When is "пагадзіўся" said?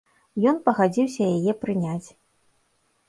0.69-1.27